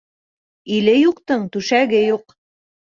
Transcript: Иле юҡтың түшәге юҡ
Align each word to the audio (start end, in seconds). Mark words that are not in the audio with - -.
Иле 0.77 0.95
юҡтың 0.97 1.47
түшәге 1.55 2.05
юҡ 2.09 2.39